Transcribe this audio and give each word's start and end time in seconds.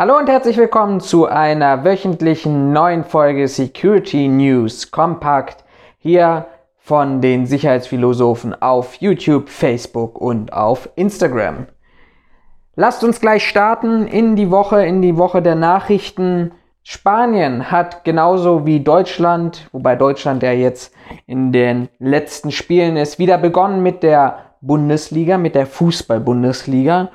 Hallo 0.00 0.16
und 0.16 0.30
herzlich 0.30 0.56
willkommen 0.56 1.00
zu 1.00 1.26
einer 1.26 1.84
wöchentlichen 1.84 2.72
neuen 2.72 3.04
Folge 3.04 3.46
Security 3.46 4.28
News 4.28 4.90
Compact 4.90 5.62
hier 5.98 6.46
von 6.78 7.20
den 7.20 7.44
Sicherheitsphilosophen 7.44 8.54
auf 8.62 8.94
YouTube, 8.94 9.50
Facebook 9.50 10.18
und 10.18 10.54
auf 10.54 10.88
Instagram. 10.94 11.66
Lasst 12.76 13.04
uns 13.04 13.20
gleich 13.20 13.46
starten 13.46 14.06
in 14.06 14.36
die 14.36 14.50
Woche, 14.50 14.86
in 14.86 15.02
die 15.02 15.18
Woche 15.18 15.42
der 15.42 15.54
Nachrichten. 15.54 16.52
Spanien 16.82 17.70
hat 17.70 18.02
genauso 18.02 18.64
wie 18.64 18.80
Deutschland, 18.80 19.68
wobei 19.70 19.96
Deutschland 19.96 20.42
ja 20.42 20.52
jetzt 20.52 20.94
in 21.26 21.52
den 21.52 21.90
letzten 21.98 22.52
Spielen 22.52 22.96
ist, 22.96 23.18
wieder 23.18 23.36
begonnen 23.36 23.82
mit 23.82 24.02
der 24.02 24.38
Bundesliga, 24.62 25.36
mit 25.36 25.54
der 25.54 25.66
Fußball-Bundesliga. 25.66 27.10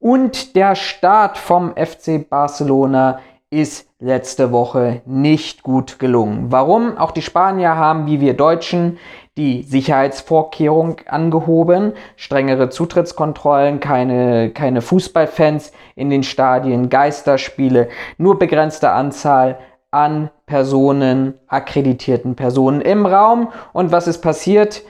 Und 0.00 0.54
der 0.54 0.74
Start 0.76 1.38
vom 1.38 1.74
FC 1.74 2.28
Barcelona 2.28 3.20
ist 3.50 3.88
letzte 3.98 4.52
Woche 4.52 5.00
nicht 5.06 5.62
gut 5.62 5.98
gelungen. 5.98 6.52
Warum? 6.52 6.98
Auch 6.98 7.10
die 7.10 7.22
Spanier 7.22 7.76
haben, 7.76 8.06
wie 8.06 8.20
wir 8.20 8.34
Deutschen, 8.34 8.98
die 9.36 9.62
Sicherheitsvorkehrung 9.62 10.96
angehoben, 11.06 11.94
strengere 12.16 12.68
Zutrittskontrollen, 12.68 13.80
keine, 13.80 14.50
keine 14.50 14.82
Fußballfans 14.82 15.72
in 15.96 16.10
den 16.10 16.22
Stadien, 16.22 16.90
Geisterspiele, 16.90 17.88
nur 18.18 18.38
begrenzte 18.38 18.90
Anzahl 18.90 19.58
an 19.90 20.30
Personen, 20.46 21.34
akkreditierten 21.46 22.36
Personen 22.36 22.80
im 22.82 23.06
Raum. 23.06 23.48
Und 23.72 23.90
was 23.90 24.06
ist 24.06 24.20
passiert? 24.20 24.82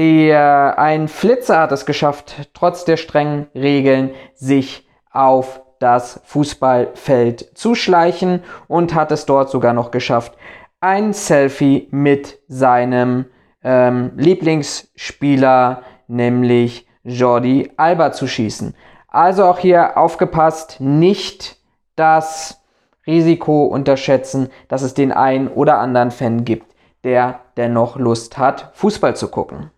Der, 0.00 0.78
ein 0.78 1.08
Flitzer 1.08 1.60
hat 1.60 1.72
es 1.72 1.84
geschafft, 1.84 2.48
trotz 2.54 2.86
der 2.86 2.96
strengen 2.96 3.48
Regeln 3.54 4.12
sich 4.32 4.88
auf 5.12 5.60
das 5.78 6.22
Fußballfeld 6.24 7.50
zu 7.54 7.74
schleichen 7.74 8.42
und 8.66 8.94
hat 8.94 9.12
es 9.12 9.26
dort 9.26 9.50
sogar 9.50 9.74
noch 9.74 9.90
geschafft, 9.90 10.38
ein 10.80 11.12
Selfie 11.12 11.86
mit 11.90 12.38
seinem 12.48 13.26
ähm, 13.62 14.12
Lieblingsspieler, 14.16 15.82
nämlich 16.08 16.88
Jordi 17.04 17.70
Alba, 17.76 18.12
zu 18.12 18.26
schießen. 18.26 18.74
Also 19.06 19.44
auch 19.44 19.58
hier 19.58 19.98
aufgepasst, 19.98 20.80
nicht 20.80 21.58
das 21.96 22.62
Risiko 23.06 23.64
unterschätzen, 23.64 24.48
dass 24.68 24.80
es 24.80 24.94
den 24.94 25.12
einen 25.12 25.48
oder 25.48 25.76
anderen 25.76 26.10
Fan 26.10 26.46
gibt, 26.46 26.74
der 27.04 27.40
dennoch 27.58 27.96
Lust 27.98 28.38
hat, 28.38 28.70
Fußball 28.72 29.14
zu 29.14 29.28
gucken. 29.28 29.70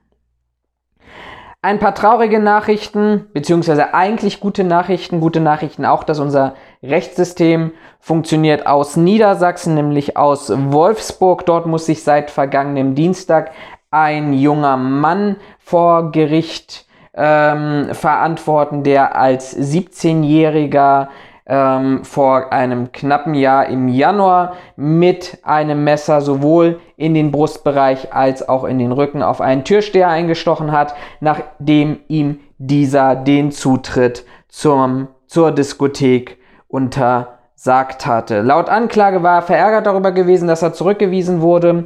Ein 1.64 1.78
paar 1.78 1.94
traurige 1.94 2.40
Nachrichten, 2.40 3.28
beziehungsweise 3.32 3.94
eigentlich 3.94 4.40
gute 4.40 4.64
Nachrichten. 4.64 5.20
Gute 5.20 5.38
Nachrichten 5.38 5.84
auch, 5.84 6.02
dass 6.02 6.18
unser 6.18 6.56
Rechtssystem 6.82 7.70
funktioniert 8.00 8.66
aus 8.66 8.96
Niedersachsen, 8.96 9.76
nämlich 9.76 10.16
aus 10.16 10.52
Wolfsburg. 10.52 11.46
Dort 11.46 11.66
muss 11.66 11.86
sich 11.86 12.02
seit 12.02 12.32
vergangenem 12.32 12.96
Dienstag 12.96 13.52
ein 13.92 14.32
junger 14.32 14.76
Mann 14.76 15.36
vor 15.60 16.10
Gericht 16.10 16.84
ähm, 17.14 17.90
verantworten, 17.92 18.82
der 18.82 19.14
als 19.14 19.56
17-Jähriger 19.56 21.10
ähm, 21.46 22.04
vor 22.04 22.52
einem 22.52 22.92
knappen 22.92 23.34
Jahr 23.34 23.66
im 23.66 23.88
Januar 23.88 24.54
mit 24.76 25.38
einem 25.42 25.84
Messer 25.84 26.20
sowohl 26.20 26.80
in 26.96 27.14
den 27.14 27.32
Brustbereich 27.32 28.12
als 28.14 28.48
auch 28.48 28.64
in 28.64 28.78
den 28.78 28.92
Rücken 28.92 29.22
auf 29.22 29.40
einen 29.40 29.64
Türsteher 29.64 30.08
eingestochen 30.08 30.72
hat, 30.72 30.94
nachdem 31.20 32.00
ihm 32.08 32.40
dieser 32.58 33.16
den 33.16 33.50
Zutritt 33.50 34.24
zum, 34.48 35.08
zur 35.26 35.50
Diskothek 35.50 36.38
untersagt 36.68 38.06
hatte. 38.06 38.42
Laut 38.42 38.68
Anklage 38.68 39.22
war 39.22 39.36
er 39.36 39.42
verärgert 39.42 39.86
darüber 39.86 40.12
gewesen, 40.12 40.46
dass 40.48 40.62
er 40.62 40.72
zurückgewiesen 40.72 41.40
wurde 41.40 41.84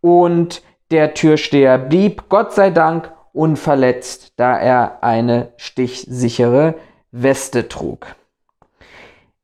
und 0.00 0.62
der 0.90 1.14
Türsteher 1.14 1.78
blieb 1.78 2.28
Gott 2.28 2.52
sei 2.52 2.70
Dank 2.70 3.12
unverletzt, 3.32 4.32
da 4.36 4.58
er 4.58 5.02
eine 5.02 5.52
stichsichere 5.56 6.74
Weste 7.10 7.68
trug 7.68 8.06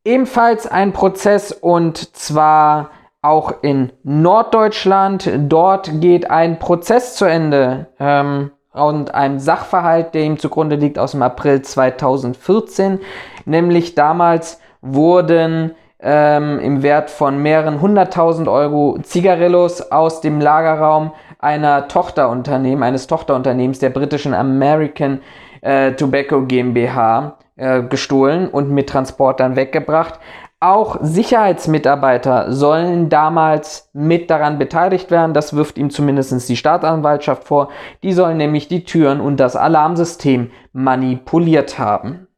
ebenfalls 0.04 0.66
ein 0.66 0.92
Prozess 0.92 1.52
und 1.52 2.14
zwar 2.16 2.90
auch 3.22 3.54
in 3.62 3.90
Norddeutschland. 4.02 5.30
Dort 5.48 6.00
geht 6.00 6.30
ein 6.30 6.58
Prozess 6.58 7.16
zu 7.16 7.24
Ende 7.24 7.86
ähm, 7.98 8.50
und 8.72 9.14
einem 9.14 9.38
Sachverhalt, 9.38 10.14
der 10.14 10.24
ihm 10.24 10.38
zugrunde 10.38 10.76
liegt 10.76 10.98
aus 10.98 11.12
dem 11.12 11.22
April 11.22 11.62
2014. 11.62 13.00
Nämlich 13.46 13.94
damals 13.94 14.60
wurden 14.82 15.74
ähm, 16.00 16.58
im 16.58 16.82
Wert 16.82 17.10
von 17.10 17.38
mehreren 17.38 17.80
hunderttausend 17.80 18.46
Euro 18.46 18.98
Zigarillos 19.02 19.90
aus 19.90 20.20
dem 20.20 20.40
Lagerraum 20.40 21.12
einer 21.38 21.88
Tochterunternehmen, 21.88 22.82
eines 22.82 23.06
Tochterunternehmens 23.06 23.78
der 23.78 23.90
britischen 23.90 24.34
American 24.34 25.22
äh, 25.62 25.92
Tobacco 25.92 26.42
GmbH 26.42 27.38
äh, 27.56 27.82
gestohlen 27.82 28.48
und 28.48 28.70
mit 28.70 28.88
Transportern 28.88 29.56
weggebracht. 29.56 30.18
Auch 30.60 30.96
Sicherheitsmitarbeiter 31.02 32.50
sollen 32.50 33.10
damals 33.10 33.90
mit 33.92 34.30
daran 34.30 34.58
beteiligt 34.58 35.10
werden. 35.10 35.34
Das 35.34 35.54
wirft 35.54 35.76
ihm 35.76 35.90
zumindest 35.90 36.48
die 36.48 36.56
Staatsanwaltschaft 36.56 37.44
vor. 37.44 37.68
Die 38.02 38.12
sollen 38.12 38.38
nämlich 38.38 38.68
die 38.68 38.84
Türen 38.84 39.20
und 39.20 39.38
das 39.38 39.56
Alarmsystem 39.56 40.50
manipuliert 40.72 41.78
haben. 41.78 42.28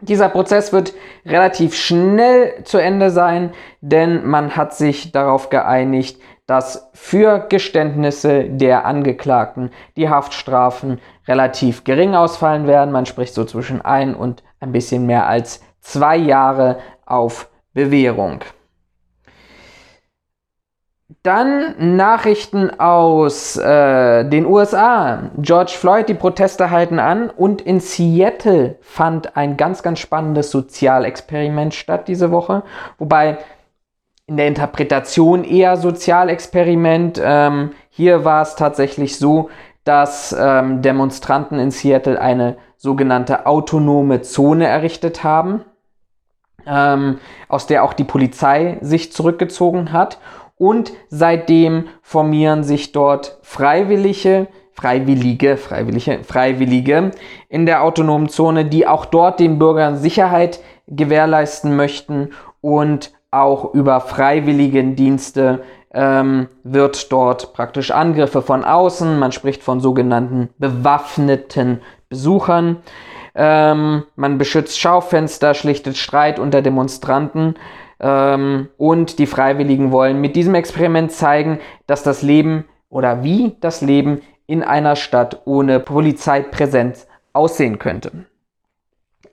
Dieser 0.00 0.28
Prozess 0.30 0.72
wird 0.72 0.94
relativ 1.24 1.76
schnell 1.76 2.64
zu 2.64 2.78
Ende 2.78 3.10
sein, 3.10 3.52
denn 3.80 4.26
man 4.26 4.56
hat 4.56 4.74
sich 4.74 5.12
darauf 5.12 5.48
geeinigt, 5.48 6.20
dass 6.52 6.90
für 6.92 7.46
Geständnisse 7.48 8.44
der 8.44 8.84
Angeklagten 8.84 9.70
die 9.96 10.10
Haftstrafen 10.10 11.00
relativ 11.26 11.82
gering 11.84 12.14
ausfallen 12.14 12.66
werden. 12.66 12.92
Man 12.92 13.06
spricht 13.06 13.32
so 13.32 13.46
zwischen 13.46 13.80
ein 13.80 14.14
und 14.14 14.42
ein 14.60 14.70
bisschen 14.70 15.06
mehr 15.06 15.26
als 15.26 15.62
zwei 15.80 16.18
Jahre 16.18 16.76
auf 17.06 17.48
Bewährung. 17.72 18.40
Dann 21.22 21.96
Nachrichten 21.96 22.78
aus 22.78 23.56
äh, 23.56 24.24
den 24.28 24.44
USA. 24.44 25.30
George 25.38 25.72
Floyd, 25.74 26.06
die 26.10 26.14
Proteste 26.14 26.70
halten 26.70 26.98
an 26.98 27.30
und 27.30 27.62
in 27.62 27.80
Seattle 27.80 28.76
fand 28.82 29.38
ein 29.38 29.56
ganz, 29.56 29.82
ganz 29.82 30.00
spannendes 30.00 30.50
Sozialexperiment 30.50 31.72
statt 31.72 32.08
diese 32.08 32.30
Woche. 32.30 32.62
Wobei 32.98 33.38
in 34.32 34.38
der 34.38 34.48
Interpretation 34.48 35.44
eher 35.44 35.76
Sozialexperiment. 35.76 37.20
Ähm, 37.22 37.72
hier 37.90 38.24
war 38.24 38.40
es 38.40 38.56
tatsächlich 38.56 39.18
so, 39.18 39.50
dass 39.84 40.34
ähm, 40.38 40.80
Demonstranten 40.80 41.58
in 41.58 41.70
Seattle 41.70 42.18
eine 42.18 42.56
sogenannte 42.78 43.44
autonome 43.44 44.22
Zone 44.22 44.66
errichtet 44.66 45.22
haben, 45.22 45.66
ähm, 46.66 47.18
aus 47.48 47.66
der 47.66 47.84
auch 47.84 47.92
die 47.92 48.04
Polizei 48.04 48.78
sich 48.80 49.12
zurückgezogen 49.12 49.92
hat. 49.92 50.18
Und 50.56 50.94
seitdem 51.10 51.88
formieren 52.00 52.64
sich 52.64 52.92
dort 52.92 53.38
Freiwillige, 53.42 54.46
Freiwillige, 54.72 55.58
Freiwillige, 55.58 56.24
Freiwillige 56.24 57.10
in 57.50 57.66
der 57.66 57.82
autonomen 57.82 58.30
Zone, 58.30 58.64
die 58.64 58.86
auch 58.86 59.04
dort 59.04 59.40
den 59.40 59.58
Bürgern 59.58 59.98
Sicherheit 59.98 60.60
gewährleisten 60.86 61.76
möchten 61.76 62.30
und 62.62 63.12
auch 63.32 63.74
über 63.74 64.00
Freiwilligendienste 64.00 65.64
ähm, 65.92 66.48
wird 66.62 67.10
dort 67.10 67.52
praktisch 67.54 67.90
Angriffe 67.90 68.42
von 68.42 68.64
außen, 68.64 69.18
man 69.18 69.32
spricht 69.32 69.62
von 69.62 69.80
sogenannten 69.80 70.50
bewaffneten 70.58 71.80
Besuchern, 72.08 72.78
ähm, 73.34 74.04
man 74.14 74.38
beschützt 74.38 74.78
Schaufenster, 74.78 75.54
schlichtet 75.54 75.96
Streit 75.96 76.38
unter 76.38 76.62
Demonstranten 76.62 77.54
ähm, 78.00 78.68
und 78.76 79.18
die 79.18 79.26
Freiwilligen 79.26 79.92
wollen 79.92 80.20
mit 80.20 80.36
diesem 80.36 80.54
Experiment 80.54 81.12
zeigen, 81.12 81.58
dass 81.86 82.02
das 82.02 82.22
Leben 82.22 82.66
oder 82.90 83.24
wie 83.24 83.56
das 83.60 83.80
Leben 83.80 84.20
in 84.46 84.62
einer 84.62 84.96
Stadt 84.96 85.42
ohne 85.46 85.80
Polizeipräsenz 85.80 87.06
aussehen 87.32 87.78
könnte. 87.78 88.26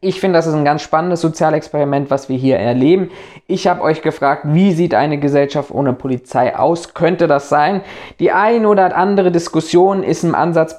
Ich 0.01 0.21
finde, 0.21 0.39
das 0.39 0.47
ist 0.47 0.53
ein 0.53 0.63
ganz 0.63 0.81
spannendes 0.81 1.19
Sozialexperiment, 1.19 2.09
was 2.09 2.29
wir 2.29 2.37
hier 2.37 2.57
erleben. 2.57 3.11
Ich 3.47 3.67
habe 3.67 3.81
euch 3.81 4.01
gefragt, 4.01 4.43
wie 4.45 4.71
sieht 4.71 4.93
eine 4.93 5.19
Gesellschaft 5.19 5.71
ohne 5.71 5.91
Polizei 5.91 6.55
aus? 6.57 6.93
Könnte 6.93 7.27
das 7.27 7.49
sein? 7.49 7.81
Die 8.19 8.31
ein 8.31 8.65
oder 8.65 8.95
andere 8.95 9.31
Diskussion 9.31 10.03
ist 10.03 10.23
im 10.23 10.35
Ansatz 10.35 10.77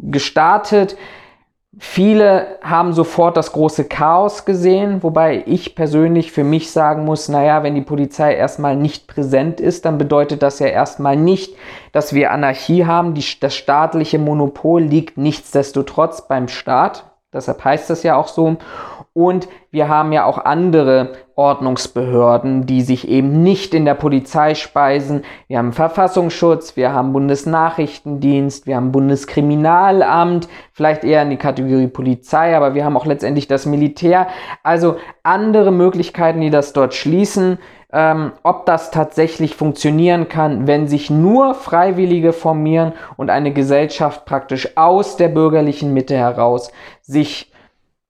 gestartet. 0.00 0.96
Viele 1.80 2.58
haben 2.62 2.92
sofort 2.92 3.36
das 3.36 3.52
große 3.52 3.84
Chaos 3.84 4.44
gesehen, 4.44 5.02
wobei 5.02 5.44
ich 5.46 5.76
persönlich 5.76 6.32
für 6.32 6.42
mich 6.42 6.72
sagen 6.72 7.04
muss, 7.04 7.28
naja, 7.28 7.62
wenn 7.62 7.74
die 7.74 7.82
Polizei 7.82 8.34
erstmal 8.34 8.74
nicht 8.74 9.06
präsent 9.06 9.60
ist, 9.60 9.84
dann 9.84 9.98
bedeutet 9.98 10.42
das 10.42 10.58
ja 10.58 10.66
erstmal 10.66 11.16
nicht, 11.16 11.54
dass 11.92 12.14
wir 12.14 12.32
Anarchie 12.32 12.86
haben. 12.86 13.14
Die, 13.14 13.24
das 13.38 13.54
staatliche 13.54 14.18
Monopol 14.18 14.82
liegt 14.82 15.18
nichtsdestotrotz 15.18 16.26
beim 16.26 16.48
Staat. 16.48 17.07
Deshalb 17.30 17.62
heißt 17.62 17.90
es 17.90 18.02
ja 18.02 18.16
auch 18.16 18.28
so. 18.28 18.56
Und 19.12 19.48
wir 19.70 19.88
haben 19.88 20.12
ja 20.12 20.24
auch 20.24 20.38
andere 20.38 21.12
Ordnungsbehörden, 21.34 22.64
die 22.64 22.80
sich 22.80 23.06
eben 23.06 23.42
nicht 23.42 23.74
in 23.74 23.84
der 23.84 23.94
Polizei 23.94 24.54
speisen. 24.54 25.24
Wir 25.46 25.58
haben 25.58 25.74
Verfassungsschutz, 25.74 26.74
wir 26.76 26.94
haben 26.94 27.12
Bundesnachrichtendienst, 27.12 28.66
wir 28.66 28.76
haben 28.76 28.92
Bundeskriminalamt, 28.92 30.48
vielleicht 30.72 31.04
eher 31.04 31.20
in 31.20 31.30
die 31.30 31.36
Kategorie 31.36 31.88
Polizei, 31.88 32.56
aber 32.56 32.74
wir 32.74 32.86
haben 32.86 32.96
auch 32.96 33.06
letztendlich 33.06 33.46
das 33.46 33.66
Militär. 33.66 34.28
Also 34.62 34.96
andere 35.22 35.70
Möglichkeiten, 35.70 36.40
die 36.40 36.50
das 36.50 36.72
dort 36.72 36.94
schließen. 36.94 37.58
Ähm, 37.90 38.32
ob 38.42 38.66
das 38.66 38.90
tatsächlich 38.90 39.54
funktionieren 39.56 40.28
kann, 40.28 40.66
wenn 40.66 40.88
sich 40.88 41.08
nur 41.08 41.54
Freiwillige 41.54 42.34
formieren 42.34 42.92
und 43.16 43.30
eine 43.30 43.52
Gesellschaft 43.52 44.26
praktisch 44.26 44.76
aus 44.76 45.16
der 45.16 45.28
bürgerlichen 45.28 45.94
Mitte 45.94 46.14
heraus 46.14 46.70
sich 47.00 47.50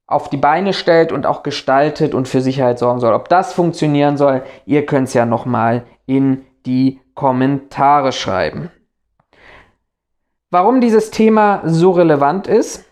auf 0.09 0.31
die 0.31 0.37
Beine 0.37 0.73
stellt 0.73 1.13
und 1.13 1.27
auch 1.27 1.45
gestaltet 1.45 2.15
und 2.15 2.27
für 2.27 2.41
Sicherheit 2.41 2.79
sorgen 2.79 2.99
soll. 2.99 3.15
Ob 3.15 3.29
das 3.29 3.53
funktionieren 3.53 4.17
soll, 4.17 4.43
ihr 4.65 4.85
könnt 4.85 5.09
es 5.09 5.15
ja 5.15 5.27
nochmal 5.27 5.85
in 6.07 6.45
die 6.67 7.01
Kommentare 7.15 8.11
schreiben. 8.11 8.73
Warum 10.51 10.81
dieses 10.81 11.11
Thema 11.11 11.61
so 11.65 11.91
relevant 11.91 12.47
ist, 12.47 12.88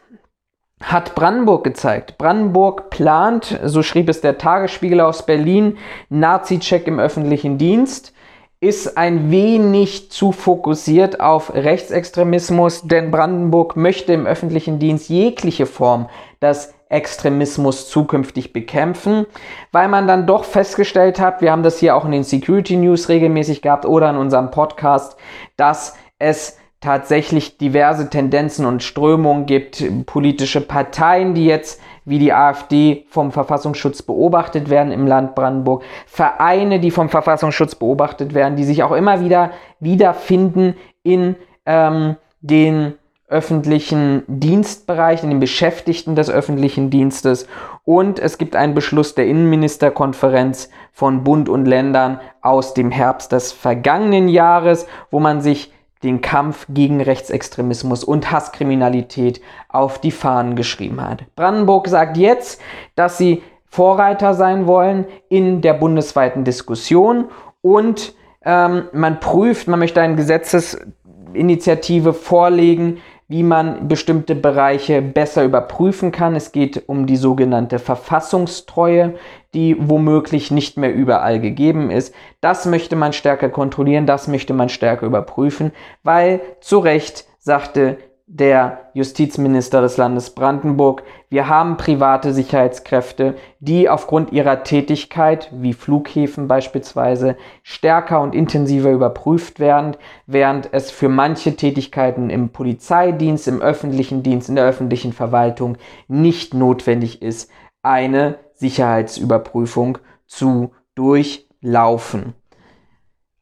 hat 0.82 1.14
Brandenburg 1.14 1.64
gezeigt. 1.64 2.18
Brandenburg 2.18 2.90
plant, 2.90 3.58
so 3.64 3.82
schrieb 3.82 4.08
es 4.08 4.20
der 4.20 4.38
Tagesspiegel 4.38 5.00
aus 5.00 5.24
Berlin, 5.24 5.78
Nazi-Check 6.10 6.86
im 6.86 7.00
öffentlichen 7.00 7.58
Dienst 7.58 8.12
ist 8.60 8.96
ein 8.96 9.30
wenig 9.30 10.10
zu 10.10 10.32
fokussiert 10.32 11.20
auf 11.20 11.52
Rechtsextremismus, 11.54 12.82
denn 12.82 13.10
Brandenburg 13.10 13.76
möchte 13.76 14.14
im 14.14 14.26
öffentlichen 14.26 14.78
Dienst 14.78 15.10
jegliche 15.10 15.66
Form 15.66 16.08
des 16.40 16.72
Extremismus 16.88 17.88
zukünftig 17.88 18.52
bekämpfen, 18.52 19.26
weil 19.72 19.88
man 19.88 20.06
dann 20.06 20.26
doch 20.26 20.44
festgestellt 20.44 21.20
hat, 21.20 21.42
wir 21.42 21.52
haben 21.52 21.64
das 21.64 21.78
hier 21.78 21.96
auch 21.96 22.04
in 22.04 22.12
den 22.12 22.24
Security 22.24 22.76
News 22.76 23.08
regelmäßig 23.08 23.60
gehabt 23.60 23.84
oder 23.84 24.08
in 24.08 24.16
unserem 24.16 24.50
Podcast, 24.50 25.16
dass 25.56 25.94
es 26.18 26.56
tatsächlich 26.86 27.58
diverse 27.58 28.10
Tendenzen 28.10 28.64
und 28.64 28.80
Strömungen 28.80 29.46
gibt, 29.46 29.82
politische 30.06 30.60
Parteien, 30.60 31.34
die 31.34 31.44
jetzt 31.44 31.80
wie 32.04 32.20
die 32.20 32.32
AfD 32.32 33.06
vom 33.08 33.32
Verfassungsschutz 33.32 34.02
beobachtet 34.02 34.70
werden 34.70 34.92
im 34.92 35.04
Land 35.04 35.34
Brandenburg, 35.34 35.82
Vereine, 36.06 36.78
die 36.78 36.92
vom 36.92 37.08
Verfassungsschutz 37.08 37.74
beobachtet 37.74 38.34
werden, 38.34 38.54
die 38.54 38.62
sich 38.62 38.84
auch 38.84 38.92
immer 38.92 39.20
wieder 39.20 39.50
wiederfinden 39.80 40.76
in 41.02 41.34
ähm, 41.66 42.14
den 42.40 42.94
öffentlichen 43.26 44.22
Dienstbereich, 44.28 45.24
in 45.24 45.30
den 45.30 45.40
Beschäftigten 45.40 46.14
des 46.14 46.30
öffentlichen 46.30 46.90
Dienstes. 46.90 47.48
Und 47.82 48.20
es 48.20 48.38
gibt 48.38 48.54
einen 48.54 48.74
Beschluss 48.74 49.16
der 49.16 49.26
Innenministerkonferenz 49.26 50.70
von 50.92 51.24
Bund 51.24 51.48
und 51.48 51.64
Ländern 51.64 52.20
aus 52.42 52.74
dem 52.74 52.92
Herbst 52.92 53.32
des 53.32 53.50
vergangenen 53.50 54.28
Jahres, 54.28 54.86
wo 55.10 55.18
man 55.18 55.40
sich 55.40 55.72
den 56.02 56.20
Kampf 56.20 56.66
gegen 56.68 57.00
Rechtsextremismus 57.00 58.04
und 58.04 58.30
Hasskriminalität 58.30 59.40
auf 59.68 60.00
die 60.00 60.10
Fahnen 60.10 60.56
geschrieben 60.56 61.00
hat. 61.00 61.24
Brandenburg 61.34 61.88
sagt 61.88 62.16
jetzt, 62.16 62.60
dass 62.94 63.18
sie 63.18 63.42
Vorreiter 63.64 64.34
sein 64.34 64.66
wollen 64.66 65.06
in 65.28 65.60
der 65.60 65.74
bundesweiten 65.74 66.44
Diskussion 66.44 67.26
und 67.60 68.14
ähm, 68.44 68.84
man 68.92 69.20
prüft, 69.20 69.68
man 69.68 69.78
möchte 69.78 70.00
eine 70.00 70.16
Gesetzesinitiative 70.16 72.14
vorlegen, 72.14 72.98
wie 73.28 73.42
man 73.42 73.88
bestimmte 73.88 74.34
Bereiche 74.34 75.02
besser 75.02 75.44
überprüfen 75.44 76.12
kann. 76.12 76.36
Es 76.36 76.52
geht 76.52 76.88
um 76.88 77.06
die 77.06 77.16
sogenannte 77.16 77.78
Verfassungstreue, 77.78 79.14
die 79.52 79.76
womöglich 79.78 80.50
nicht 80.50 80.76
mehr 80.76 80.94
überall 80.94 81.40
gegeben 81.40 81.90
ist. 81.90 82.14
Das 82.40 82.66
möchte 82.66 82.94
man 82.94 83.12
stärker 83.12 83.48
kontrollieren, 83.48 84.06
das 84.06 84.28
möchte 84.28 84.54
man 84.54 84.68
stärker 84.68 85.06
überprüfen, 85.06 85.72
weil 86.02 86.40
zu 86.60 86.78
Recht 86.78 87.26
sagte 87.38 87.98
der 88.28 88.90
Justizminister 88.92 89.80
des 89.80 89.96
Landes 89.98 90.30
Brandenburg, 90.30 91.04
wir 91.28 91.48
haben 91.48 91.76
private 91.76 92.34
Sicherheitskräfte, 92.34 93.36
die 93.60 93.88
aufgrund 93.88 94.32
ihrer 94.32 94.64
Tätigkeit, 94.64 95.48
wie 95.52 95.72
Flughäfen 95.72 96.48
beispielsweise, 96.48 97.36
stärker 97.62 98.20
und 98.20 98.34
intensiver 98.34 98.90
überprüft 98.90 99.60
werden, 99.60 99.96
während 100.26 100.70
es 100.72 100.90
für 100.90 101.08
manche 101.08 101.54
Tätigkeiten 101.54 102.28
im 102.28 102.48
Polizeidienst, 102.48 103.46
im 103.46 103.62
öffentlichen 103.62 104.24
Dienst, 104.24 104.48
in 104.48 104.56
der 104.56 104.66
öffentlichen 104.66 105.12
Verwaltung 105.12 105.78
nicht 106.08 106.52
notwendig 106.52 107.22
ist, 107.22 107.48
eine 107.82 108.38
Sicherheitsüberprüfung 108.54 109.98
zu 110.26 110.72
durchlaufen. 110.96 112.34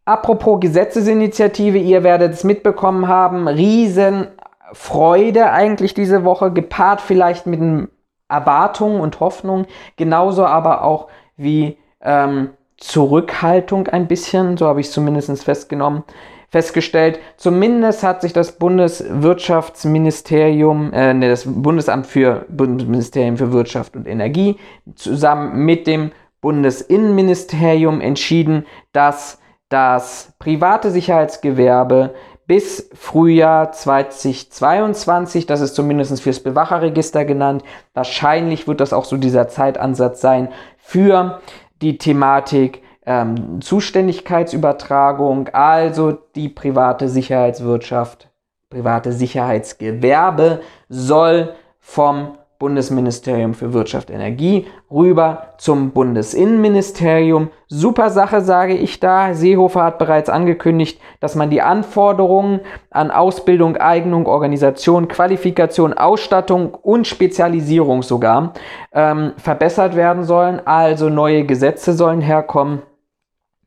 Apropos 0.05 0.61
Gesetzesinitiative, 0.61 1.79
ihr 1.79 2.03
werdet 2.03 2.35
es 2.35 2.45
mitbekommen 2.45 3.09
haben, 3.09 3.49
riesen 3.49 4.27
Freude 4.75 5.51
eigentlich 5.51 5.95
diese 5.95 6.25
Woche, 6.25 6.53
gepaart 6.53 7.01
vielleicht 7.01 7.47
mit 7.47 7.89
Erwartungen 8.29 9.01
und 9.01 9.21
Hoffnungen, 9.21 9.67
genauso 9.97 10.45
aber 10.45 10.85
auch 10.85 11.09
wie 11.37 11.79
ähm, 12.01 12.51
Zurückhaltung 12.77 13.87
ein 13.89 14.07
bisschen, 14.09 14.57
so 14.57 14.67
habe 14.67 14.81
ich 14.81 14.87
es 14.89 14.93
zumindest 14.93 15.45
festgenommen, 15.45 16.03
festgestellt. 16.49 17.21
Zumindest 17.37 18.03
hat 18.03 18.23
sich 18.23 18.33
das 18.33 18.59
Bundeswirtschaftsministerium, 18.59 20.93
äh, 20.93 21.15
ne, 21.15 21.29
das 21.29 21.45
Bundesamt 21.47 22.07
für 22.07 22.47
Bundesministerium 22.49 23.37
für 23.37 23.53
Wirtschaft 23.53 23.95
und 23.97 24.07
Energie 24.07 24.57
zusammen 24.95 25.65
mit 25.65 25.87
dem 25.87 26.13
Bundesinnenministerium 26.41 28.01
entschieden, 28.01 28.67
dass 28.93 29.39
das 29.69 30.33
private 30.39 30.91
Sicherheitsgewerbe 30.91 32.15
bis 32.47 32.91
Frühjahr 32.95 33.73
2022. 33.73 35.47
Das 35.47 35.61
ist 35.61 35.75
zumindest 35.75 36.21
fürs 36.21 36.41
Bewacherregister 36.41 37.25
genannt. 37.25 37.65
Wahrscheinlich 37.95 38.69
wird 38.69 38.81
das 38.81 38.93
auch 38.93 39.05
so 39.05 39.17
dieser 39.17 39.49
Zeitansatz 39.49 40.21
sein 40.21 40.49
für 40.79 41.41
die 41.81 41.99
Thematik 41.99 42.83
ähm, 43.07 43.61
Zuständigkeitsübertragung, 43.61 45.49
also 45.49 46.13
die 46.35 46.49
private 46.49 47.09
Sicherheitswirtschaft, 47.09 48.31
private 48.71 49.13
Sicherheitsgewerbe 49.13 50.61
soll 50.89 51.55
vom 51.81 52.39
Bundesministerium 52.65 53.53
für 53.53 53.75
Wirtschaft 53.75 54.09
und 54.09 54.17
Energie 54.17 54.67
rüber 54.91 55.49
zum 55.59 55.91
Bundesinnenministerium. 55.91 57.51
Super 57.69 58.09
Sache, 58.09 58.41
sage 58.41 58.73
ich 58.73 59.01
da. 59.01 59.35
Seehofer 59.35 59.85
hat 59.85 59.99
bereits 59.99 60.31
angekündigt, 60.31 60.99
dass 61.21 61.35
man 61.35 61.51
die 61.51 61.61
Anforderungen 61.61 62.61
an 62.89 63.11
Ausbildung, 63.11 63.77
Eignung, 63.77 64.25
Organisation, 64.25 65.09
Qualifikation, 65.09 65.93
Ausstattung 65.93 66.73
und 66.73 67.07
Spezialisierung 67.07 68.03
sogar 68.03 68.55
ähm, 68.95 69.35
verbessert 69.37 69.95
werden 69.95 70.25
sollen. 70.25 70.67
Also 70.67 71.11
neue 71.11 71.45
Gesetze 71.45 71.93
sollen 71.93 72.23
herkommen. 72.23 72.81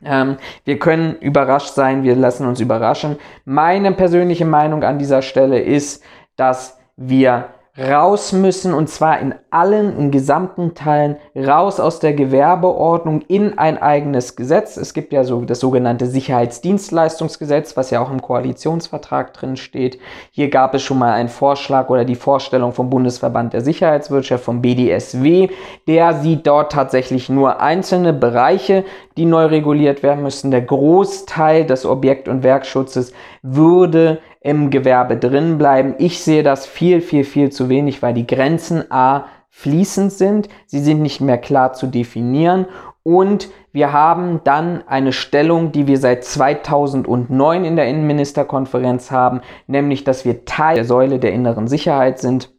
Ähm, 0.03 0.37
wir 0.65 0.79
können 0.79 1.17
überrascht 1.19 1.75
sein, 1.75 2.01
wir 2.01 2.15
lassen 2.15 2.47
uns 2.47 2.59
überraschen. 2.59 3.17
Meine 3.45 3.91
persönliche 3.91 4.45
Meinung 4.45 4.83
an 4.83 4.97
dieser 4.97 5.21
Stelle 5.21 5.59
ist, 5.59 6.03
dass 6.35 6.79
wir 6.95 7.49
raus 7.77 8.31
müssen 8.33 8.73
und 8.73 8.89
zwar 8.89 9.19
in 9.19 9.35
allen, 9.51 9.97
in 9.97 10.09
gesamten 10.09 10.73
Teilen 10.73 11.17
raus 11.35 11.79
aus 11.79 11.99
der 11.99 12.13
Gewerbeordnung 12.13 13.21
in 13.27 13.57
ein 13.59 13.79
eigenes 13.79 14.35
Gesetz. 14.35 14.77
Es 14.77 14.93
gibt 14.93 15.13
ja 15.13 15.23
so 15.23 15.41
das 15.41 15.59
sogenannte 15.59 16.07
Sicherheitsdienstleistungsgesetz, 16.07 17.77
was 17.77 17.91
ja 17.91 18.01
auch 18.01 18.09
im 18.09 18.21
Koalitionsvertrag 18.21 19.33
drin 19.33 19.57
steht. 19.57 19.99
Hier 20.31 20.49
gab 20.49 20.73
es 20.73 20.81
schon 20.81 20.97
mal 20.97 21.13
einen 21.13 21.29
Vorschlag 21.29 21.89
oder 21.89 22.03
die 22.03 22.15
Vorstellung 22.15 22.73
vom 22.73 22.89
Bundesverband 22.89 23.53
der 23.53 23.61
Sicherheitswirtschaft, 23.61 24.43
vom 24.43 24.61
BDSW. 24.61 25.49
Der 25.87 26.15
sieht 26.15 26.47
dort 26.47 26.71
tatsächlich 26.71 27.29
nur 27.29 27.61
einzelne 27.61 28.13
Bereiche, 28.13 28.85
die 29.17 29.25
neu 29.25 29.45
reguliert 29.45 30.01
werden 30.01 30.23
müssen. 30.23 30.49
Der 30.49 30.61
Großteil 30.61 31.65
des 31.65 31.85
Objekt- 31.85 32.27
und 32.27 32.43
Werkschutzes 32.43 33.13
würde 33.43 34.19
im 34.41 34.69
Gewerbe 34.69 35.17
drin 35.17 35.57
bleiben. 35.57 35.95
Ich 35.97 36.23
sehe 36.23 36.43
das 36.43 36.65
viel, 36.65 37.01
viel, 37.01 37.23
viel 37.23 37.51
zu 37.51 37.69
wenig, 37.69 38.01
weil 38.01 38.13
die 38.13 38.27
Grenzen 38.27 38.91
A 38.91 39.25
fließend 39.49 40.11
sind, 40.11 40.49
sie 40.67 40.79
sind 40.79 41.01
nicht 41.01 41.19
mehr 41.19 41.37
klar 41.37 41.73
zu 41.73 41.87
definieren 41.87 42.67
und 43.01 43.49
wir 43.71 43.91
haben 43.93 44.41
dann 44.43 44.87
eine 44.87 45.13
Stellung, 45.13 45.71
die 45.71 45.87
wir 45.87 45.97
seit 45.97 46.23
2009 46.23 47.65
in 47.65 47.75
der 47.75 47.87
Innenministerkonferenz 47.87 49.09
haben, 49.09 49.41
nämlich 49.65 50.03
dass 50.03 50.25
wir 50.25 50.45
Teil 50.45 50.75
der 50.75 50.85
Säule 50.85 51.17
der 51.17 51.33
inneren 51.33 51.67
Sicherheit 51.67 52.19
sind 52.19 52.51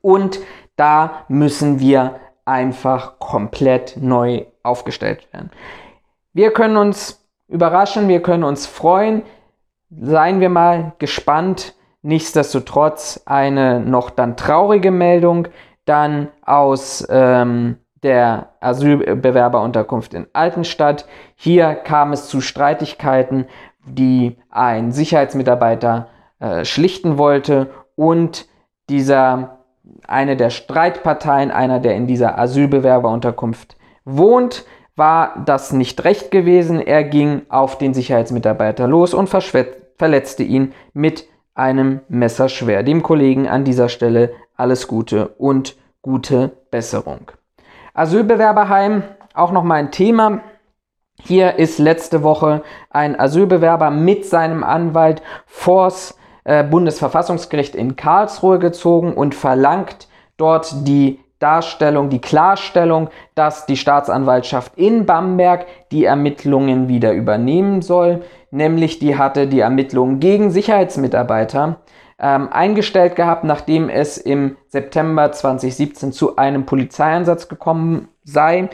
und 0.00 0.40
da 0.76 1.24
müssen 1.28 1.78
wir 1.78 2.16
einfach 2.44 3.18
komplett 3.18 3.96
neu 4.00 4.46
aufgestellt 4.62 5.32
werden. 5.32 5.50
Wir 6.32 6.52
können 6.52 6.76
uns 6.76 7.24
überraschen, 7.48 8.08
wir 8.08 8.22
können 8.22 8.44
uns 8.44 8.66
freuen. 8.66 9.22
Seien 9.90 10.40
wir 10.40 10.48
mal 10.48 10.92
gespannt. 10.98 11.74
Nichtsdestotrotz 12.02 13.22
eine 13.26 13.80
noch 13.80 14.08
dann 14.08 14.36
traurige 14.36 14.90
Meldung, 14.90 15.48
dann 15.84 16.28
aus 16.42 17.06
ähm, 17.10 17.76
der 18.02 18.54
Asylbewerberunterkunft 18.60 20.14
in 20.14 20.26
Altenstadt. 20.32 21.06
Hier 21.34 21.74
kam 21.74 22.12
es 22.12 22.28
zu 22.28 22.40
Streitigkeiten, 22.40 23.46
die 23.84 24.38
ein 24.48 24.92
Sicherheitsmitarbeiter 24.92 26.08
äh, 26.38 26.64
schlichten 26.64 27.18
wollte 27.18 27.68
und 27.96 28.46
dieser 28.88 29.58
eine 30.06 30.36
der 30.36 30.50
Streitparteien, 30.50 31.50
einer 31.50 31.80
der 31.80 31.96
in 31.96 32.06
dieser 32.06 32.38
Asylbewerberunterkunft 32.38 33.76
wohnt, 34.04 34.64
war 35.00 35.42
das 35.46 35.72
nicht 35.72 36.04
recht 36.04 36.30
gewesen. 36.30 36.78
Er 36.78 37.02
ging 37.02 37.42
auf 37.48 37.78
den 37.78 37.94
Sicherheitsmitarbeiter 37.94 38.86
los 38.86 39.14
und 39.14 39.28
verletzte 39.28 40.42
ihn 40.42 40.74
mit 40.92 41.26
einem 41.54 42.00
Messerschwer. 42.08 42.82
Dem 42.82 43.02
Kollegen 43.02 43.48
an 43.48 43.64
dieser 43.64 43.88
Stelle 43.88 44.34
alles 44.56 44.86
Gute 44.88 45.28
und 45.38 45.76
gute 46.02 46.52
Besserung. 46.70 47.32
Asylbewerberheim, 47.94 49.02
auch 49.32 49.52
nochmal 49.52 49.78
ein 49.78 49.90
Thema. 49.90 50.42
Hier 51.18 51.58
ist 51.58 51.78
letzte 51.78 52.22
Woche 52.22 52.62
ein 52.90 53.18
Asylbewerber 53.18 53.90
mit 53.90 54.26
seinem 54.26 54.62
Anwalt 54.62 55.22
vors 55.46 56.18
äh, 56.44 56.62
Bundesverfassungsgericht 56.62 57.74
in 57.74 57.96
Karlsruhe 57.96 58.58
gezogen 58.58 59.14
und 59.14 59.34
verlangt 59.34 60.08
dort 60.36 60.86
die 60.86 61.20
Darstellung, 61.40 62.10
die 62.10 62.20
Klarstellung, 62.20 63.08
dass 63.34 63.66
die 63.66 63.76
Staatsanwaltschaft 63.76 64.76
in 64.76 65.06
Bamberg 65.06 65.66
die 65.90 66.04
Ermittlungen 66.04 66.86
wieder 66.86 67.12
übernehmen 67.12 67.82
soll. 67.82 68.22
Nämlich 68.52 68.98
die 69.00 69.16
hatte 69.18 69.48
die 69.48 69.60
Ermittlungen 69.60 70.20
gegen 70.20 70.50
Sicherheitsmitarbeiter 70.50 71.80
ähm, 72.20 72.48
eingestellt 72.52 73.16
gehabt, 73.16 73.44
nachdem 73.44 73.88
es 73.88 74.18
im 74.18 74.56
September 74.68 75.32
2017 75.32 76.12
zu 76.12 76.36
einem 76.36 76.66
Polizeieinsatz 76.66 77.48
gekommen 77.48 78.08
sei. 78.22 78.68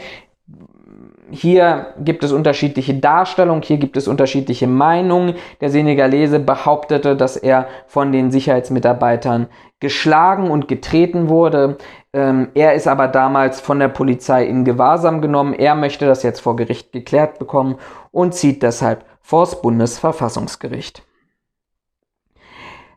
Hier 1.30 1.94
gibt 1.98 2.22
es 2.22 2.32
unterschiedliche 2.32 2.94
Darstellungen, 2.94 3.62
hier 3.62 3.78
gibt 3.78 3.96
es 3.96 4.06
unterschiedliche 4.06 4.66
Meinungen. 4.68 5.34
Der 5.60 5.70
Senegalese 5.70 6.38
behauptete, 6.38 7.16
dass 7.16 7.36
er 7.36 7.66
von 7.86 8.12
den 8.12 8.30
Sicherheitsmitarbeitern 8.30 9.48
geschlagen 9.80 10.50
und 10.50 10.68
getreten 10.68 11.28
wurde. 11.28 11.78
Ähm, 12.16 12.48
er 12.54 12.72
ist 12.72 12.88
aber 12.88 13.08
damals 13.08 13.60
von 13.60 13.78
der 13.78 13.88
Polizei 13.88 14.46
in 14.46 14.64
Gewahrsam 14.64 15.20
genommen. 15.20 15.52
Er 15.52 15.74
möchte 15.74 16.06
das 16.06 16.22
jetzt 16.22 16.40
vor 16.40 16.56
Gericht 16.56 16.90
geklärt 16.90 17.38
bekommen 17.38 17.76
und 18.10 18.34
zieht 18.34 18.62
deshalb 18.62 19.04
vors 19.20 19.60
Bundesverfassungsgericht. 19.60 21.02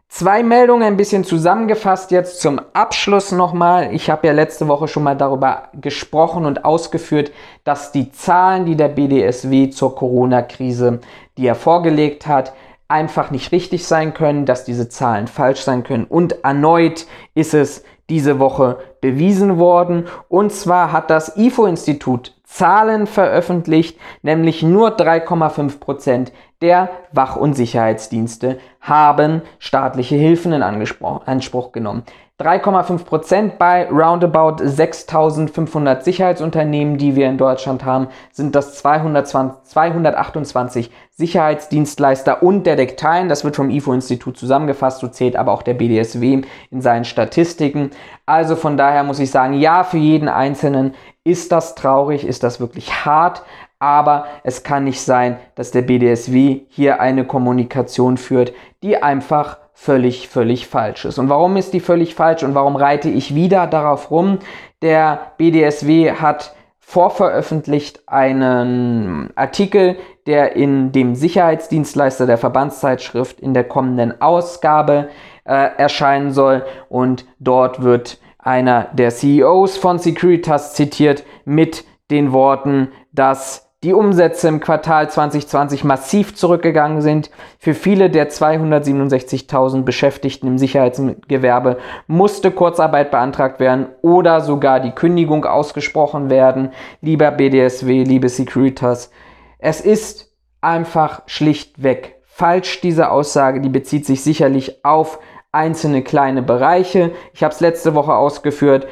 Zwei 0.07 0.41
Meldungen 0.41 0.83
ein 0.83 0.95
bisschen 0.95 1.25
zusammengefasst 1.25 2.11
jetzt 2.11 2.39
zum 2.39 2.61
Abschluss 2.71 3.33
nochmal. 3.33 3.93
Ich 3.93 4.09
habe 4.09 4.25
ja 4.25 4.31
letzte 4.31 4.69
Woche 4.69 4.87
schon 4.87 5.03
mal 5.03 5.17
darüber 5.17 5.63
gesprochen 5.73 6.45
und 6.45 6.63
ausgeführt, 6.63 7.31
dass 7.65 7.91
die 7.91 8.13
Zahlen, 8.13 8.65
die 8.65 8.77
der 8.77 8.87
BDSW 8.87 9.69
zur 9.69 9.95
Corona-Krise, 9.95 11.01
die 11.37 11.45
er 11.45 11.55
vorgelegt 11.55 12.25
hat, 12.25 12.53
einfach 12.87 13.31
nicht 13.31 13.51
richtig 13.51 13.85
sein 13.85 14.13
können, 14.13 14.45
dass 14.45 14.63
diese 14.63 14.87
Zahlen 14.87 15.27
falsch 15.27 15.59
sein 15.59 15.83
können. 15.83 16.05
Und 16.05 16.43
erneut 16.45 17.05
ist 17.35 17.53
es 17.53 17.83
diese 18.09 18.39
Woche 18.39 18.77
bewiesen 19.01 19.57
worden. 19.57 20.07
Und 20.27 20.51
zwar 20.51 20.91
hat 20.91 21.09
das 21.09 21.37
IFO-Institut 21.37 22.33
Zahlen 22.43 23.05
veröffentlicht, 23.05 23.99
nämlich 24.23 24.63
nur 24.63 24.97
3,5 24.97 25.79
Prozent 25.79 26.31
der 26.61 26.89
Wach- 27.11 27.35
und 27.35 27.53
Sicherheitsdienste 27.53 28.59
haben 28.81 29.41
staatliche 29.59 30.15
Hilfen 30.15 30.53
in 30.53 30.63
Anspruch 30.63 31.71
genommen. 31.71 32.03
3,5 32.39 33.03
Prozent 33.03 33.57
bei 33.57 33.89
roundabout 33.89 34.63
6.500 34.63 36.03
Sicherheitsunternehmen, 36.03 36.97
die 36.97 37.17
wir 37.17 37.27
in 37.27 37.37
Deutschland 37.37 37.83
haben, 37.83 38.07
sind 38.31 38.55
das 38.55 38.75
220, 38.75 39.63
228 39.63 40.89
Sicherheitsdienstleister 41.11 42.41
und 42.41 42.65
Detekteien. 42.65 43.27
Das 43.27 43.43
wird 43.43 43.57
vom 43.57 43.69
IFO-Institut 43.69 44.37
zusammengefasst, 44.37 45.01
so 45.01 45.09
zählt 45.09 45.35
aber 45.35 45.51
auch 45.51 45.63
der 45.63 45.73
BDSW 45.73 46.43
in 46.71 46.81
seinen 46.81 47.03
Statistiken. 47.03 47.91
Also 48.25 48.55
von 48.55 48.77
daher 48.77 49.03
muss 49.03 49.19
ich 49.19 49.31
sagen, 49.31 49.55
ja, 49.55 49.83
für 49.83 49.97
jeden 49.97 50.29
Einzelnen 50.29 50.93
ist 51.25 51.51
das 51.51 51.75
traurig, 51.75 52.25
ist 52.25 52.43
das 52.43 52.61
wirklich 52.61 53.03
hart, 53.05 53.43
aber 53.79 54.25
es 54.43 54.63
kann 54.63 54.83
nicht 54.83 55.01
sein, 55.01 55.37
dass 55.55 55.71
der 55.71 55.81
BDSW 55.81 56.61
hier 56.67 56.99
eine 56.99 57.25
Kommunikation 57.25 58.17
führt, 58.17 58.53
die 58.83 59.01
einfach 59.01 59.57
völlig, 59.73 60.27
völlig 60.27 60.67
falsch 60.67 61.05
ist. 61.05 61.17
Und 61.17 61.29
warum 61.29 61.55
ist 61.55 61.73
die 61.73 61.79
völlig 61.79 62.13
falsch 62.13 62.43
und 62.43 62.53
warum 62.53 62.75
reite 62.75 63.09
ich 63.09 63.33
wieder 63.33 63.65
darauf 63.65 64.11
rum? 64.11 64.39
Der 64.81 65.31
BDSW 65.37 66.11
hat 66.11 66.53
vorveröffentlicht 66.79 68.01
einen 68.07 69.29
Artikel, 69.35 69.95
der 70.25 70.55
in 70.55 70.91
dem 70.91 71.15
Sicherheitsdienstleister 71.15 72.25
der 72.25 72.37
Verbandszeitschrift 72.37 73.39
in 73.39 73.53
der 73.53 73.63
kommenden 73.63 74.21
Ausgabe 74.21 75.09
äh, 75.45 75.69
erscheinen 75.77 76.31
soll. 76.31 76.65
Und 76.89 77.25
dort 77.39 77.81
wird 77.81 78.19
einer 78.39 78.89
der 78.93 79.11
CEOs 79.11 79.77
von 79.77 79.99
Securitas 79.99 80.73
zitiert 80.73 81.23
mit 81.45 81.85
den 82.11 82.33
Worten, 82.33 82.89
dass 83.13 83.68
die 83.83 83.93
Umsätze 83.93 84.49
im 84.49 84.59
Quartal 84.59 85.09
2020 85.09 85.85
massiv 85.85 86.35
zurückgegangen 86.35 87.01
sind. 87.01 87.31
Für 87.59 87.73
viele 87.73 88.09
der 88.09 88.29
267.000 88.29 89.83
Beschäftigten 89.83 90.47
im 90.47 90.57
Sicherheitsgewerbe 90.57 91.77
musste 92.07 92.51
Kurzarbeit 92.51 93.09
beantragt 93.09 93.61
werden 93.61 93.87
oder 94.01 94.41
sogar 94.41 94.81
die 94.81 94.91
Kündigung 94.91 95.45
ausgesprochen 95.45 96.29
werden. 96.29 96.71
Lieber 96.99 97.31
BDSW, 97.31 98.03
liebe 98.03 98.27
Securitas, 98.27 99.11
es 99.59 99.79
ist 99.79 100.33
einfach 100.59 101.21
schlichtweg 101.27 102.21
falsch, 102.25 102.81
diese 102.81 103.11
Aussage. 103.11 103.61
Die 103.61 103.69
bezieht 103.69 104.05
sich 104.05 104.23
sicherlich 104.23 104.83
auf 104.83 105.19
einzelne 105.53 106.03
kleine 106.03 106.41
Bereiche. 106.41 107.11
Ich 107.33 107.43
habe 107.43 107.53
es 107.53 107.61
letzte 107.61 107.95
Woche 107.95 108.13
ausgeführt. 108.13 108.87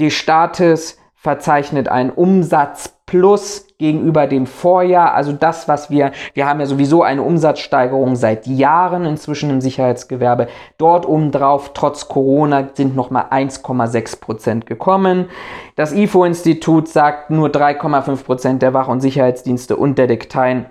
Die 0.00 0.10
Status 0.10 0.98
verzeichnet 1.24 1.88
einen 1.88 2.10
Umsatz 2.10 2.98
plus 3.06 3.66
gegenüber 3.78 4.26
dem 4.26 4.46
Vorjahr. 4.46 5.14
Also 5.14 5.32
das, 5.32 5.68
was 5.68 5.88
wir, 5.88 6.12
wir 6.34 6.46
haben 6.46 6.60
ja 6.60 6.66
sowieso 6.66 7.02
eine 7.02 7.22
Umsatzsteigerung 7.22 8.14
seit 8.14 8.46
Jahren 8.46 9.06
inzwischen 9.06 9.48
im 9.48 9.62
Sicherheitsgewerbe. 9.62 10.48
Dort 10.76 11.08
obendrauf, 11.08 11.72
trotz 11.72 12.08
Corona, 12.08 12.68
sind 12.74 12.94
nochmal 12.94 13.28
1,6 13.30 14.20
Prozent 14.20 14.66
gekommen. 14.66 15.30
Das 15.76 15.94
IFO-Institut 15.94 16.88
sagt, 16.88 17.30
nur 17.30 17.48
3,5 17.48 18.22
Prozent 18.22 18.62
der 18.62 18.74
Wach- 18.74 18.88
und 18.88 19.00
Sicherheitsdienste 19.00 19.78
und 19.78 19.96
Detekteien 19.96 20.66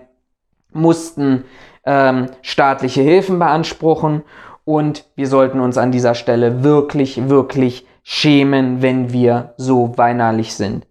mussten 0.71 1.45
ähm, 1.83 2.27
staatliche 2.43 3.01
Hilfen 3.01 3.39
beanspruchen. 3.39 4.21
Und 4.65 5.05
wir 5.15 5.27
sollten 5.27 5.59
uns 5.59 5.79
an 5.79 5.91
dieser 5.91 6.13
Stelle 6.13 6.63
wirklich, 6.63 7.27
wirklich 7.27 7.87
schämen, 8.03 8.81
wenn 8.81 9.11
wir 9.11 9.53
so 9.57 9.97
weinerlich 9.97 10.53
sind. 10.53 10.85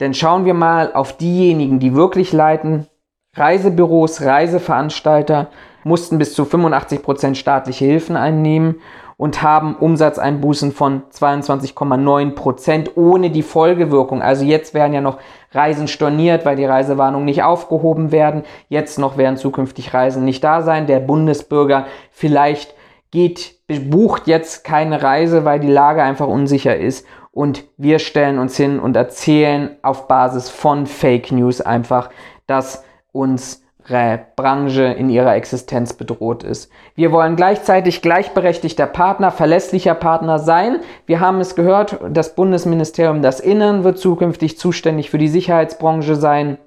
Denn 0.00 0.14
schauen 0.14 0.44
wir 0.44 0.54
mal 0.54 0.92
auf 0.92 1.16
diejenigen, 1.16 1.78
die 1.78 1.94
wirklich 1.94 2.32
leiten. 2.32 2.86
Reisebüros, 3.34 4.22
Reiseveranstalter 4.22 5.48
mussten 5.84 6.18
bis 6.18 6.34
zu 6.34 6.44
85% 6.44 7.34
staatliche 7.34 7.84
Hilfen 7.84 8.16
einnehmen 8.16 8.76
und 9.16 9.42
haben 9.42 9.74
Umsatzeinbußen 9.74 10.70
von 10.72 11.02
22,9% 11.10 12.90
ohne 12.94 13.30
die 13.30 13.42
Folgewirkung. 13.42 14.22
Also 14.22 14.44
jetzt 14.44 14.74
werden 14.74 14.92
ja 14.92 15.00
noch 15.00 15.18
Reisen 15.52 15.88
storniert, 15.88 16.44
weil 16.44 16.54
die 16.54 16.64
Reisewarnungen 16.64 17.24
nicht 17.24 17.42
aufgehoben 17.42 18.12
werden. 18.12 18.44
Jetzt 18.68 18.98
noch 18.98 19.16
werden 19.16 19.36
zukünftig 19.36 19.92
Reisen 19.92 20.24
nicht 20.24 20.44
da 20.44 20.62
sein. 20.62 20.86
Der 20.86 21.00
Bundesbürger 21.00 21.86
vielleicht 22.12 22.74
geht, 23.10 23.56
bucht 23.66 24.26
jetzt 24.26 24.64
keine 24.64 25.02
Reise, 25.02 25.44
weil 25.44 25.60
die 25.60 25.70
Lage 25.70 26.02
einfach 26.02 26.26
unsicher 26.26 26.76
ist 26.76 27.06
und 27.38 27.64
wir 27.76 27.98
stellen 28.00 28.38
uns 28.38 28.56
hin 28.56 28.80
und 28.80 28.96
erzählen 28.96 29.76
auf 29.82 30.08
Basis 30.08 30.50
von 30.50 30.86
Fake 30.86 31.30
News 31.30 31.60
einfach, 31.60 32.10
dass 32.48 32.84
unsere 33.12 34.20
Branche 34.34 34.82
in 34.82 35.08
ihrer 35.08 35.36
Existenz 35.36 35.92
bedroht 35.92 36.42
ist. 36.42 36.70
Wir 36.94 37.12
wollen 37.12 37.36
gleichzeitig 37.36 38.02
gleichberechtigter 38.02 38.86
Partner, 38.86 39.30
verlässlicher 39.30 39.94
Partner 39.94 40.38
sein. 40.40 40.80
Wir 41.06 41.20
haben 41.20 41.40
es 41.40 41.54
gehört, 41.54 42.00
das 42.10 42.34
Bundesministerium 42.34 43.22
des 43.22 43.40
Innern 43.40 43.84
wird 43.84 43.98
zukünftig 43.98 44.58
zuständig 44.58 45.10
für 45.10 45.18
die 45.18 45.28
Sicherheitsbranche 45.28 46.16
sein. 46.16 46.58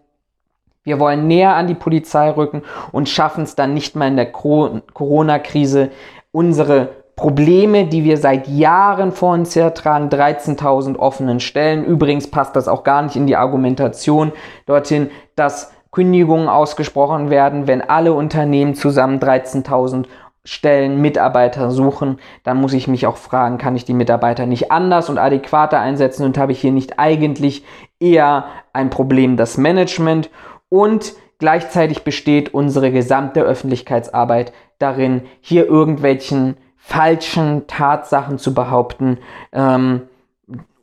Wir 0.84 1.00
wollen 1.00 1.28
näher 1.28 1.56
an 1.56 1.68
die 1.68 1.76
Polizei 1.76 2.32
rücken 2.32 2.64
und 2.92 3.08
schaffen 3.10 3.44
es 3.44 3.56
dann 3.56 3.74
nicht 3.74 3.96
mehr 3.96 4.08
in 4.08 4.16
der 4.16 4.32
Corona-Krise, 4.32 5.92
unsere 6.32 7.02
Probleme, 7.16 7.86
die 7.86 8.04
wir 8.04 8.18
seit 8.18 8.48
Jahren 8.48 9.12
vor 9.12 9.34
uns 9.34 9.56
hertragen, 9.56 10.10
13.000 10.10 10.98
offenen 10.98 11.40
Stellen. 11.40 11.86
Übrigens 11.86 12.32
passt 12.32 12.56
das 12.56 12.68
auch 12.68 12.84
gar 12.84 13.02
nicht 13.02 13.16
in 13.16 13.28
die 13.28 13.36
Argumentation 13.36 14.32
dorthin, 14.66 15.12
dass 15.36 15.72
Kündigungen 15.92 16.48
ausgesprochen 16.48 17.30
werden, 17.30 17.68
wenn 17.68 17.82
alle 17.82 18.14
Unternehmen 18.14 18.76
zusammen 18.76 19.20
13.000 19.20 20.06
Stellen 20.44 21.00
Mitarbeiter 21.00 21.70
suchen, 21.70 22.18
dann 22.44 22.60
muss 22.60 22.74
ich 22.74 22.88
mich 22.88 23.06
auch 23.06 23.18
fragen, 23.18 23.60
kann 23.60 23.76
ich 23.76 23.86
die 23.86 23.94
Mitarbeiter 23.94 24.48
nicht 24.48 24.72
anders 24.72 25.08
und 25.08 25.20
adäquater 25.20 25.80
einsetzen 25.80 26.26
und 26.26 26.40
habe 26.40 26.54
ich 26.54 26.62
hier 26.62 26.72
nicht 26.72 26.98
eigentlich 26.98 27.64
eher 28.00 28.46
ein 28.74 28.90
Problem 28.90 29.38
das 29.38 29.58
Management 29.58 30.32
und 30.70 31.14
gleichzeitig 31.38 32.04
besteht 32.04 32.56
unsere 32.56 32.92
gesamte 32.92 33.42
Öffentlichkeitsarbeit 33.42 34.52
darin, 34.82 35.22
hier 35.42 35.68
irgendwelchen 35.68 36.58
falschen 36.78 37.68
Tatsachen 37.68 38.38
zu 38.38 38.54
behaupten, 38.54 39.20
ähm, 39.52 40.04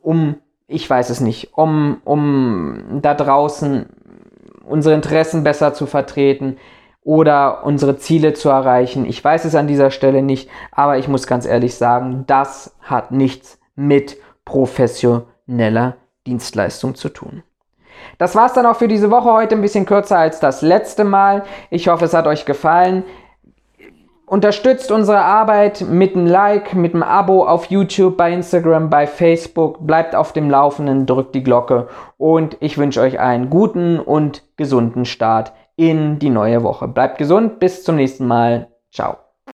um, 0.01 0.35
ich 0.67 0.89
weiß 0.89 1.09
es 1.09 1.19
nicht, 1.19 1.57
um, 1.57 2.01
um 2.05 2.99
da 3.01 3.13
draußen 3.13 3.87
unsere 4.65 4.95
Interessen 4.95 5.43
besser 5.43 5.73
zu 5.73 5.85
vertreten 5.85 6.57
oder 7.03 7.65
unsere 7.65 7.97
Ziele 7.97 8.33
zu 8.33 8.49
erreichen. 8.49 9.05
Ich 9.05 9.23
weiß 9.23 9.45
es 9.45 9.55
an 9.55 9.67
dieser 9.67 9.91
Stelle 9.91 10.21
nicht, 10.21 10.49
aber 10.71 10.97
ich 10.97 11.07
muss 11.07 11.27
ganz 11.27 11.45
ehrlich 11.45 11.75
sagen, 11.75 12.23
das 12.27 12.77
hat 12.81 13.11
nichts 13.11 13.59
mit 13.75 14.17
professioneller 14.45 15.97
Dienstleistung 16.27 16.95
zu 16.95 17.09
tun. 17.09 17.43
Das 18.17 18.35
war's 18.35 18.53
dann 18.53 18.65
auch 18.65 18.75
für 18.75 18.87
diese 18.87 19.11
Woche 19.11 19.31
heute 19.31 19.55
ein 19.55 19.61
bisschen 19.61 19.85
kürzer 19.85 20.17
als 20.17 20.39
das 20.39 20.61
letzte 20.61 21.03
Mal. 21.03 21.43
Ich 21.69 21.87
hoffe, 21.87 22.05
es 22.05 22.13
hat 22.13 22.27
euch 22.27 22.45
gefallen. 22.45 23.03
Unterstützt 24.29 24.91
unsere 24.91 25.21
Arbeit 25.21 25.81
mit 25.89 26.15
einem 26.15 26.27
Like, 26.27 26.75
mit 26.75 26.93
einem 26.93 27.01
Abo 27.01 27.47
auf 27.47 27.65
YouTube, 27.65 28.15
bei 28.15 28.31
Instagram, 28.31 28.91
bei 28.91 29.07
Facebook. 29.07 29.87
Bleibt 29.87 30.13
auf 30.13 30.33
dem 30.33 30.51
Laufenden, 30.51 31.07
drückt 31.07 31.33
die 31.33 31.41
Glocke 31.41 31.87
und 32.17 32.55
ich 32.59 32.77
wünsche 32.77 33.01
euch 33.01 33.19
einen 33.19 33.49
guten 33.49 33.99
und 33.99 34.43
gesunden 34.55 35.05
Start 35.05 35.53
in 35.77 36.19
die 36.19 36.29
neue 36.29 36.61
Woche. 36.61 36.87
Bleibt 36.87 37.17
gesund, 37.17 37.57
bis 37.57 37.83
zum 37.83 37.95
nächsten 37.95 38.27
Mal. 38.27 38.67
Ciao. 38.91 39.28